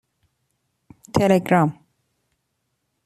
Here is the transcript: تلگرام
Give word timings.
تلگرام 1.13 1.73